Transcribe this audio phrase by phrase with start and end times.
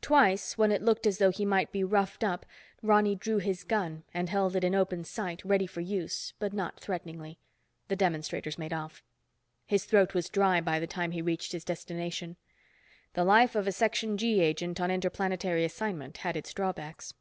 [0.00, 2.46] Twice, when it looked as though he might be roughed up,
[2.82, 6.80] Ronny drew his gun and held it in open sight, ready for use, but not
[6.80, 7.38] threateningly.
[7.88, 9.02] The demonstrators made off.
[9.66, 12.36] His throat was dry by the time he reached his destination.
[13.12, 17.12] The life of a Section G agent, on interplanetary assignment, had its drawbacks.